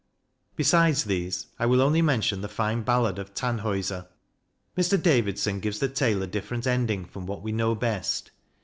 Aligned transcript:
Be 0.55 0.63
200 0.63 0.65
CRITICAL 0.65 0.67
STUDIES 0.67 0.69
sides 0.71 1.07
these, 1.43 1.47
I 1.59 1.65
will 1.67 1.79
only 1.83 2.01
mention 2.01 2.41
the 2.41 2.47
fine 2.47 2.81
ballad 2.81 3.19
of 3.19 3.35
Tannhauser. 3.35 4.07
Mr. 4.75 4.99
Davidson 4.99 5.59
gives 5.59 5.77
the 5.77 5.89
tale 5.89 6.23
a 6.23 6.25
different 6.27 6.65
ending 6.65 7.05
from 7.05 7.27
what 7.27 7.43
we 7.43 7.51
know 7.51 7.75
best. 7.75 8.31